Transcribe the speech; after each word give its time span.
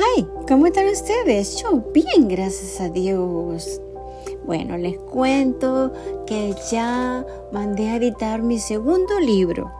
Hi, 0.00 0.24
¿cómo 0.46 0.66
están 0.66 0.86
ustedes? 0.86 1.56
Yo 1.60 1.82
bien, 1.92 2.28
gracias 2.28 2.80
a 2.80 2.88
Dios. 2.88 3.80
Bueno, 4.46 4.78
les 4.78 4.96
cuento 4.96 5.92
que 6.24 6.54
ya 6.70 7.26
mandé 7.50 7.88
a 7.88 7.96
editar 7.96 8.40
mi 8.40 8.60
segundo 8.60 9.18
libro. 9.18 9.72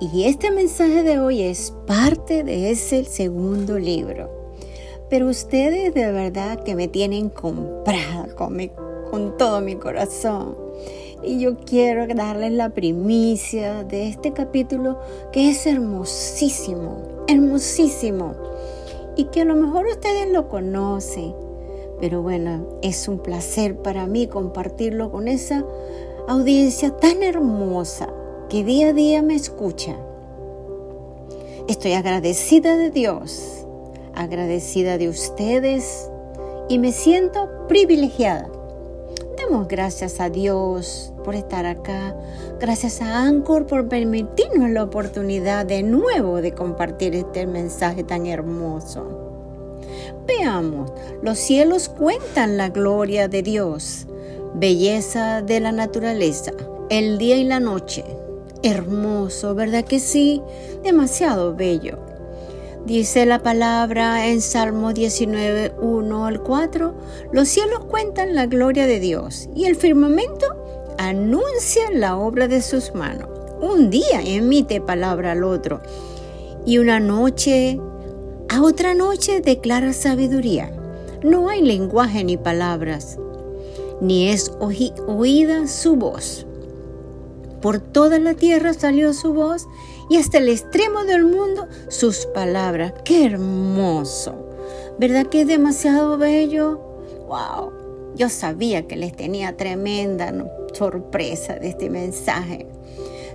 Y 0.00 0.24
este 0.24 0.50
mensaje 0.50 1.02
de 1.02 1.18
hoy 1.18 1.42
es 1.42 1.74
parte 1.86 2.44
de 2.44 2.70
ese 2.70 3.04
segundo 3.04 3.78
libro. 3.78 4.30
Pero 5.10 5.28
ustedes 5.28 5.92
de 5.92 6.12
verdad 6.12 6.64
que 6.64 6.74
me 6.74 6.88
tienen 6.88 7.28
comprada 7.28 8.34
con, 8.36 8.56
con 9.10 9.36
todo 9.36 9.60
mi 9.60 9.76
corazón. 9.76 10.56
Y 11.22 11.40
yo 11.40 11.58
quiero 11.58 12.06
darles 12.06 12.52
la 12.52 12.70
primicia 12.70 13.84
de 13.84 14.08
este 14.08 14.32
capítulo 14.32 14.98
que 15.30 15.50
es 15.50 15.66
hermosísimo, 15.66 17.02
hermosísimo. 17.28 18.34
Y 19.20 19.24
que 19.24 19.42
a 19.42 19.44
lo 19.44 19.54
mejor 19.54 19.84
ustedes 19.84 20.32
lo 20.32 20.48
conocen. 20.48 21.34
Pero 22.00 22.22
bueno, 22.22 22.66
es 22.80 23.06
un 23.06 23.18
placer 23.18 23.76
para 23.76 24.06
mí 24.06 24.28
compartirlo 24.28 25.12
con 25.12 25.28
esa 25.28 25.62
audiencia 26.26 26.96
tan 26.96 27.22
hermosa 27.22 28.08
que 28.48 28.64
día 28.64 28.88
a 28.88 28.92
día 28.94 29.20
me 29.20 29.34
escucha. 29.34 29.94
Estoy 31.68 31.92
agradecida 31.92 32.78
de 32.78 32.88
Dios, 32.88 33.66
agradecida 34.14 34.96
de 34.96 35.10
ustedes 35.10 36.10
y 36.70 36.78
me 36.78 36.90
siento 36.90 37.46
privilegiada 37.68 38.48
Damos 39.40 39.68
gracias 39.68 40.20
a 40.20 40.28
Dios 40.28 41.12
por 41.24 41.34
estar 41.34 41.64
acá. 41.64 42.14
Gracias 42.58 43.00
a 43.00 43.22
Anchor 43.22 43.66
por 43.66 43.88
permitirnos 43.88 44.70
la 44.70 44.82
oportunidad 44.82 45.66
de 45.66 45.82
nuevo 45.82 46.42
de 46.42 46.52
compartir 46.52 47.14
este 47.14 47.46
mensaje 47.46 48.02
tan 48.02 48.26
hermoso. 48.26 49.78
Veamos, 50.26 50.92
los 51.22 51.38
cielos 51.38 51.88
cuentan 51.88 52.56
la 52.56 52.68
gloria 52.68 53.28
de 53.28 53.42
Dios, 53.42 54.06
belleza 54.54 55.42
de 55.42 55.60
la 55.60 55.72
naturaleza, 55.72 56.52
el 56.88 57.18
día 57.18 57.36
y 57.36 57.44
la 57.44 57.60
noche. 57.60 58.04
Hermoso, 58.62 59.54
¿verdad 59.54 59.84
que 59.84 60.00
sí? 60.00 60.42
Demasiado 60.82 61.54
bello. 61.54 62.09
Dice 62.86 63.26
la 63.26 63.42
palabra 63.42 64.28
en 64.28 64.40
Salmo 64.40 64.94
19, 64.94 65.74
1 65.82 66.24
al 66.24 66.42
4, 66.42 66.94
los 67.30 67.48
cielos 67.48 67.84
cuentan 67.84 68.34
la 68.34 68.46
gloria 68.46 68.86
de 68.86 68.98
Dios 68.98 69.50
y 69.54 69.66
el 69.66 69.76
firmamento 69.76 70.46
anuncia 70.98 71.90
la 71.92 72.16
obra 72.16 72.48
de 72.48 72.62
sus 72.62 72.94
manos. 72.94 73.28
Un 73.60 73.90
día 73.90 74.22
emite 74.24 74.80
palabra 74.80 75.32
al 75.32 75.44
otro 75.44 75.82
y 76.64 76.78
una 76.78 77.00
noche 77.00 77.78
a 78.48 78.62
otra 78.62 78.94
noche 78.94 79.42
declara 79.42 79.92
sabiduría. 79.92 80.72
No 81.22 81.50
hay 81.50 81.60
lenguaje 81.60 82.24
ni 82.24 82.38
palabras, 82.38 83.18
ni 84.00 84.28
es 84.28 84.52
oída 84.58 85.66
su 85.68 85.96
voz. 85.96 86.46
Por 87.60 87.78
toda 87.78 88.18
la 88.18 88.32
tierra 88.32 88.72
salió 88.72 89.12
su 89.12 89.34
voz 89.34 89.68
y 90.10 90.16
hasta 90.16 90.38
el 90.38 90.48
extremo 90.48 91.04
del 91.04 91.24
mundo 91.24 91.68
sus 91.88 92.26
palabras. 92.26 92.92
¡Qué 93.04 93.24
hermoso! 93.24 94.48
¿Verdad 94.98 95.26
que 95.26 95.42
es 95.42 95.46
demasiado 95.46 96.18
bello? 96.18 96.78
¡Wow! 97.28 97.72
Yo 98.16 98.28
sabía 98.28 98.86
que 98.86 98.96
les 98.96 99.16
tenía 99.16 99.56
tremenda 99.56 100.34
sorpresa 100.74 101.54
de 101.54 101.68
este 101.68 101.88
mensaje. 101.88 102.66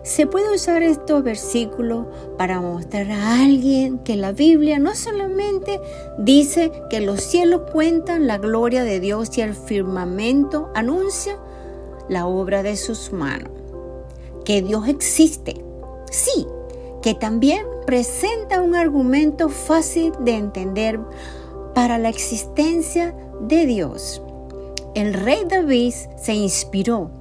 Se 0.04 0.28
puede 0.28 0.54
usar 0.54 0.84
estos 0.84 1.24
versículos 1.24 2.06
para 2.38 2.62
mostrar 2.62 3.10
a 3.10 3.42
alguien 3.42 3.98
que 4.00 4.18
la 4.18 4.34
Biblia 4.34 4.78
no 4.78 4.94
solamente 4.94 5.80
dice 6.20 6.72
que 6.92 7.00
los 7.00 7.22
cielos 7.22 7.62
cuentan 7.72 8.28
la 8.28 8.38
gloria 8.38 8.84
de 8.84 9.00
Dios 9.00 9.36
y 9.38 9.42
el 9.42 9.56
firmamento 9.56 10.70
anuncia 10.76 11.40
la 12.10 12.28
obra 12.28 12.62
de 12.62 12.76
sus 12.76 13.12
manos 13.14 13.50
que 14.44 14.62
Dios 14.62 14.88
existe. 14.88 15.66
Sí, 16.12 16.46
que 17.06 17.14
también 17.14 17.68
presenta 17.86 18.64
un 18.64 18.74
argumento 18.74 19.50
fácil 19.50 20.12
de 20.22 20.34
entender 20.34 21.00
para 21.76 22.00
la 22.00 22.10
existencia 22.10 23.16
de 23.42 23.68
Dios. 23.68 24.24
El 24.96 25.14
rey 25.14 25.44
David 25.48 25.94
se 26.18 26.34
inspiró 26.34 27.12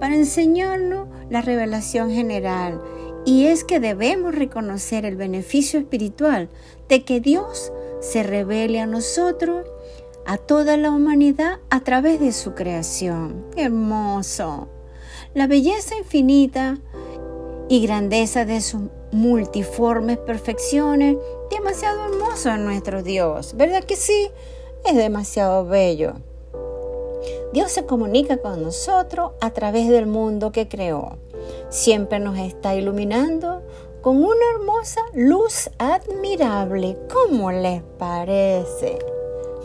para 0.00 0.16
enseñarnos 0.16 1.08
la 1.28 1.42
revelación 1.42 2.10
general 2.10 2.80
y 3.26 3.44
es 3.44 3.62
que 3.62 3.78
debemos 3.78 4.34
reconocer 4.34 5.04
el 5.04 5.16
beneficio 5.16 5.80
espiritual 5.80 6.48
de 6.88 7.04
que 7.04 7.20
Dios 7.20 7.74
se 8.00 8.22
revele 8.22 8.80
a 8.80 8.86
nosotros, 8.86 9.66
a 10.24 10.38
toda 10.38 10.78
la 10.78 10.90
humanidad 10.90 11.58
a 11.68 11.80
través 11.80 12.20
de 12.20 12.32
su 12.32 12.54
creación. 12.54 13.44
Hermoso 13.54 14.70
la 15.34 15.46
belleza 15.46 15.94
infinita 15.98 16.78
y 17.68 17.82
grandeza 17.86 18.46
de 18.46 18.62
sus 18.62 18.80
multiformes 19.12 20.18
perfecciones, 20.18 21.16
demasiado 21.50 22.06
hermoso 22.06 22.50
en 22.50 22.64
nuestro 22.64 23.02
Dios, 23.02 23.54
¿verdad 23.56 23.84
que 23.84 23.96
sí? 23.96 24.30
Es 24.84 24.96
demasiado 24.96 25.64
bello. 25.64 26.14
Dios 27.52 27.72
se 27.72 27.86
comunica 27.86 28.36
con 28.38 28.62
nosotros 28.62 29.32
a 29.40 29.50
través 29.50 29.88
del 29.88 30.06
mundo 30.06 30.52
que 30.52 30.68
creó. 30.68 31.18
Siempre 31.68 32.18
nos 32.18 32.38
está 32.38 32.74
iluminando 32.74 33.62
con 34.02 34.18
una 34.18 34.44
hermosa 34.54 35.00
luz 35.14 35.70
admirable. 35.78 36.96
¿Cómo 37.12 37.50
les 37.50 37.82
parece? 37.98 38.98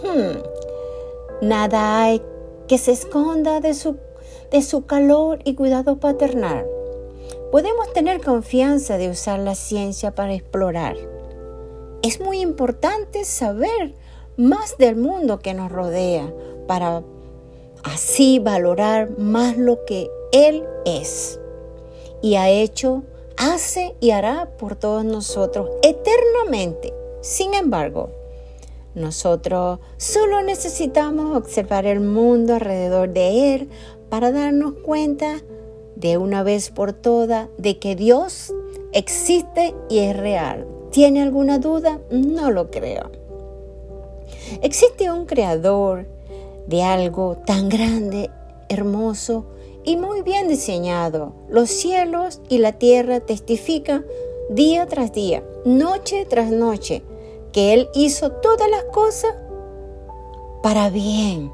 Hmm. 0.03 0.37
Nada 1.41 2.01
hay 2.03 2.21
que 2.67 2.77
se 2.77 2.91
esconda 2.91 3.59
de 3.59 3.73
su 3.73 3.97
de 4.51 4.61
su 4.61 4.85
calor 4.85 5.39
y 5.45 5.55
cuidado 5.55 5.97
paternal. 5.97 6.65
Podemos 7.51 7.91
tener 7.91 8.21
confianza 8.21 8.97
de 8.97 9.09
usar 9.09 9.39
la 9.39 9.55
ciencia 9.55 10.15
para 10.15 10.33
explorar. 10.33 10.95
Es 12.01 12.21
muy 12.21 12.39
importante 12.39 13.25
saber 13.25 13.93
más 14.37 14.77
del 14.77 14.95
mundo 14.95 15.39
que 15.39 15.53
nos 15.53 15.71
rodea 15.71 16.33
para 16.67 17.03
así 17.83 18.39
valorar 18.39 19.17
más 19.17 19.57
lo 19.57 19.83
que 19.85 20.09
Él 20.31 20.63
es 20.85 21.39
y 22.21 22.35
ha 22.35 22.49
hecho, 22.49 23.03
hace 23.37 23.95
y 23.99 24.11
hará 24.11 24.49
por 24.57 24.75
todos 24.75 25.03
nosotros 25.03 25.69
eternamente. 25.81 26.93
Sin 27.21 27.53
embargo, 27.53 28.11
nosotros 28.95 29.79
solo 29.97 30.41
necesitamos 30.41 31.35
observar 31.35 31.85
el 31.85 31.99
mundo 31.99 32.53
alrededor 32.53 33.09
de 33.09 33.55
Él 33.55 33.69
para 34.09 34.31
darnos 34.31 34.73
cuenta 34.85 35.41
de 35.95 36.17
una 36.17 36.43
vez 36.43 36.69
por 36.69 36.93
todas 36.93 37.47
de 37.57 37.79
que 37.79 37.95
Dios 37.95 38.53
existe 38.93 39.73
y 39.89 39.99
es 39.99 40.17
real. 40.17 40.67
¿Tiene 40.91 41.21
alguna 41.21 41.59
duda? 41.59 41.99
No 42.09 42.51
lo 42.51 42.69
creo. 42.69 43.11
Existe 44.61 45.11
un 45.11 45.25
creador 45.25 46.07
de 46.67 46.83
algo 46.83 47.37
tan 47.45 47.69
grande, 47.69 48.29
hermoso 48.69 49.45
y 49.83 49.97
muy 49.97 50.21
bien 50.21 50.47
diseñado. 50.47 51.33
Los 51.49 51.69
cielos 51.69 52.41
y 52.49 52.57
la 52.57 52.73
tierra 52.73 53.19
testifican 53.19 54.05
día 54.49 54.85
tras 54.87 55.13
día, 55.13 55.43
noche 55.65 56.25
tras 56.25 56.51
noche, 56.51 57.03
que 57.53 57.73
Él 57.73 57.89
hizo 57.93 58.31
todas 58.31 58.69
las 58.69 58.83
cosas 58.85 59.33
para 60.61 60.89
bien 60.89 61.51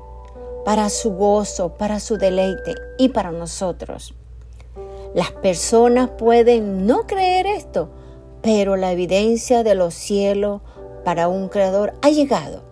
para 0.67 0.89
su 0.89 1.11
gozo, 1.11 1.69
para 1.75 2.01
su 2.01 2.17
deleite 2.17 2.75
y 2.97 3.07
para 3.07 3.31
nosotros. 3.31 4.13
Las 5.13 5.31
personas 5.31 6.09
pueden 6.11 6.85
no 6.85 7.07
creer 7.07 7.47
esto, 7.47 7.89
pero 8.41 8.75
la 8.75 8.91
evidencia 8.91 9.63
de 9.63 9.75
los 9.75 9.93
cielos 9.93 10.61
para 11.03 11.27
un 11.27 11.47
creador 11.47 11.93
ha 12.01 12.09
llegado 12.09 12.63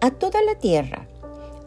a 0.00 0.10
toda 0.10 0.42
la 0.42 0.56
tierra, 0.56 1.08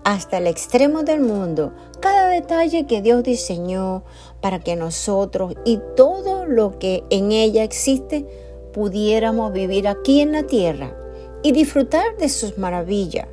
hasta 0.04 0.38
el 0.38 0.48
extremo 0.48 1.04
del 1.04 1.22
mundo, 1.22 1.74
cada 2.00 2.28
detalle 2.30 2.86
que 2.86 3.02
Dios 3.02 3.24
diseñó 3.24 4.04
para 4.42 4.60
que 4.60 4.76
nosotros 4.76 5.56
y 5.66 5.80
todo 5.96 6.46
lo 6.46 6.78
que 6.80 7.04
en 7.10 7.32
ella 7.32 7.64
existe 7.64 8.26
pudiéramos 8.74 9.52
vivir 9.54 9.88
aquí 9.88 10.22
en 10.22 10.34
la 10.34 10.44
tierra 10.44 10.96
y 11.44 11.52
disfrutar 11.52 12.18
de 12.18 12.30
sus 12.30 12.58
maravillas 12.58 13.28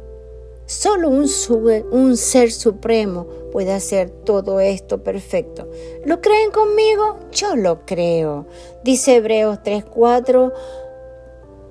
Solo 0.67 1.11
un, 1.11 2.17
ser 2.17 2.51
supremo 2.51 3.27
puede 3.53 3.73
hacer 3.73 4.09
todo 4.09 4.61
esto 4.61 5.03
perfecto. 5.03 5.69
¿Lo 6.07 6.21
creen 6.23 6.51
conmigo? 6.51 7.19
Yo 7.33 7.55
lo 7.55 7.85
creo. 7.85 8.47
Dice 8.83 9.17
Hebreos 9.17 9.59
3:4, 9.63 10.53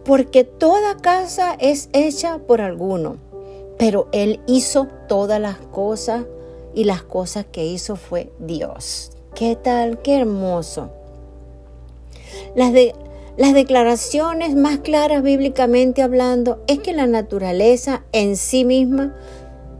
porque 0.05 0.43
toda 0.43 0.97
casa 0.97 1.55
es 1.59 1.89
hecha 1.93 2.37
por 2.37 2.61
alguno, 2.61 3.17
pero 3.79 4.09
Él 4.11 4.41
hizo 4.45 4.87
todas 5.07 5.41
las 5.41 5.57
cosas 5.57 6.25
y 6.75 6.83
las 6.83 7.01
cosas 7.01 7.45
que 7.51 7.65
hizo 7.65 7.95
fue 7.95 8.31
Dios. 8.37 9.11
¿Qué 9.33 9.55
tal? 9.55 10.01
Qué 10.03 10.19
hermoso. 10.19 10.91
Las, 12.55 12.73
de, 12.73 12.93
Las 13.35 13.55
declaraciones 13.55 14.55
más 14.55 14.79
claras 14.79 15.23
bíblicamente 15.23 16.03
hablando 16.03 16.63
es 16.67 16.77
que 16.79 16.93
la 16.93 17.07
naturaleza 17.07 18.03
en 18.11 18.37
sí 18.37 18.63
misma 18.63 19.15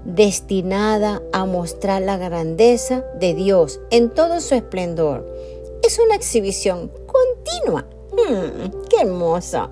destinada 0.05 1.21
a 1.33 1.45
mostrar 1.45 2.01
la 2.01 2.17
grandeza 2.17 3.05
de 3.19 3.35
Dios 3.35 3.79
en 3.91 4.09
todo 4.09 4.41
su 4.41 4.55
esplendor. 4.55 5.27
Es 5.83 5.99
una 5.99 6.15
exhibición 6.15 6.91
continua. 7.05 7.85
Hmm, 8.11 8.71
¡Qué 8.89 9.01
hermoso! 9.01 9.69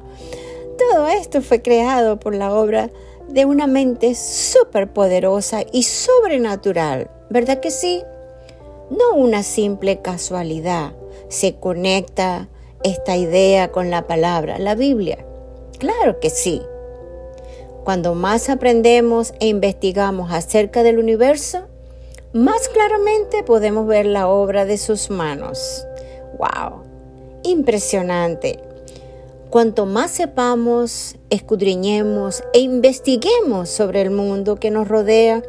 Todo 0.78 1.07
esto 1.07 1.42
fue 1.42 1.63
creado 1.63 2.19
por 2.19 2.36
la 2.36 2.54
obra 2.54 2.92
de 3.30 3.45
una 3.45 3.66
mente 3.66 4.13
superpoderosa 4.13 5.63
y 5.72 5.83
sobrenatural, 5.83 7.10
¿verdad 7.31 7.60
que 7.60 7.72
sí? 7.72 8.04
No 8.92 9.16
una 9.16 9.42
simple 9.42 10.01
casualidad. 10.01 10.94
Se 11.30 11.56
conecta 11.56 12.48
esta 12.83 13.18
idea 13.18 13.72
con 13.72 13.89
la 13.89 14.07
palabra, 14.07 14.60
la 14.60 14.75
Biblia. 14.75 15.25
Claro 15.80 16.19
que 16.19 16.30
sí. 16.30 16.62
Cuando 17.83 18.13
más 18.13 18.50
aprendemos 18.50 19.33
e 19.39 19.48
investigamos 19.48 20.31
acerca 20.31 20.83
del 20.83 21.00
universo, 21.00 21.68
más 22.33 22.69
claramente 22.69 23.44
podemos 23.44 23.88
ver 23.88 24.06
la 24.06 24.28
obra 24.28 24.66
de 24.66 24.78
sus 24.78 25.10
manos. 25.10 25.86
¡Wow! 26.38 26.83
Impresionante. 27.44 28.60
Cuanto 29.50 29.86
más 29.86 30.12
sepamos, 30.12 31.18
escudriñemos 31.30 32.44
e 32.54 32.60
investiguemos 32.60 33.69
sobre 33.69 34.01
el 34.01 34.12
mundo 34.12 34.56
que 34.56 34.72
nos 34.72 34.88
rodea, 34.88 35.44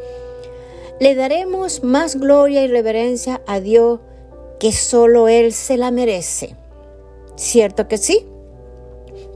le 0.98 1.14
daremos 1.14 1.84
más 1.84 2.16
gloria 2.16 2.64
y 2.64 2.68
reverencia 2.68 3.42
a 3.46 3.60
Dios 3.60 4.00
que 4.58 4.72
solo 4.72 5.28
Él 5.28 5.52
se 5.52 5.76
la 5.76 5.90
merece. 5.90 6.56
¿Cierto 7.36 7.88
que 7.88 7.98
sí? 7.98 8.26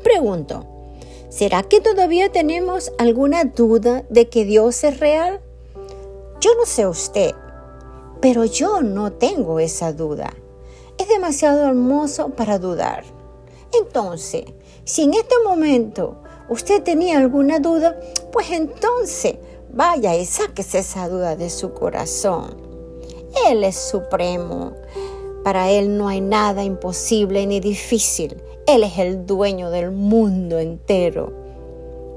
Pregunto, 0.03 0.67
¿será 1.29 1.63
que 1.63 1.81
todavía 1.81 2.31
tenemos 2.31 2.93
alguna 2.99 3.45
duda 3.45 4.05
de 4.11 4.29
que 4.29 4.45
Dios 4.45 4.85
es 4.85 5.01
real? 5.01 5.41
Yo 6.41 6.51
no 6.57 6.67
sé 6.67 6.87
usted, 6.87 7.35
pero 8.21 8.45
yo 8.45 8.83
no 8.83 9.13
tengo 9.13 9.59
esa 9.59 9.93
duda. 9.93 10.33
Es 10.99 11.09
demasiado 11.09 11.67
hermoso 11.67 12.31
para 12.31 12.59
dudar. 12.59 13.05
Entonces, 13.79 14.45
si 14.85 15.03
en 15.03 15.15
este 15.15 15.35
momento 15.45 16.17
usted 16.49 16.83
tenía 16.83 17.19
alguna 17.19 17.59
duda, 17.59 17.99
pues 18.33 18.51
entonces 18.51 19.37
vaya 19.73 20.15
y 20.17 20.25
sáquese 20.25 20.79
esa 20.79 21.09
duda 21.09 21.37
de 21.37 21.51
su 21.51 21.73
corazón. 21.73 22.57
Él 23.49 23.65
es 23.65 23.77
supremo. 23.77 24.73
Para 25.47 25.71
Él 25.71 25.97
no 25.97 26.09
hay 26.09 26.21
nada 26.21 26.65
imposible 26.65 27.47
ni 27.47 27.61
difícil. 27.61 28.43
Él 28.67 28.83
es 28.83 28.99
el 28.99 29.27
dueño 29.27 29.71
del 29.71 29.93
mundo 29.93 30.59
entero. 30.59 31.33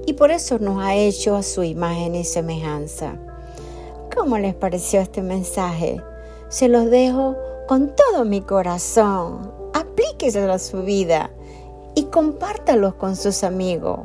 Y 0.08 0.14
por 0.14 0.32
eso 0.32 0.58
nos 0.58 0.82
ha 0.82 0.96
hecho 0.96 1.36
a 1.36 1.44
su 1.44 1.62
imagen 1.62 2.16
y 2.16 2.24
semejanza. 2.24 3.20
¿Cómo 4.18 4.40
les 4.40 4.56
pareció 4.56 5.00
este 5.00 5.22
mensaje? 5.22 6.02
Se 6.48 6.70
los 6.70 6.90
dejo 6.90 7.36
con 7.68 7.96
todo 7.96 8.26
mi 8.26 8.42
corazón. 8.42 9.52
Aplíqueselo 9.76 10.52
a 10.52 10.58
su 10.58 10.82
vida 10.82 11.30
y 11.94 12.06
compártalos 12.06 12.96
con 12.96 13.16
sus 13.16 13.44
amigos. 13.44 14.00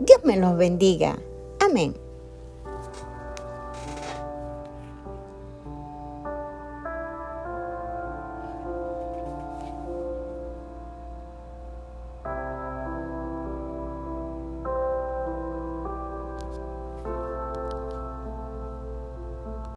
Dios 0.00 0.20
me 0.22 0.36
los 0.36 0.54
bendiga. 0.58 1.18
Amén. 1.64 1.94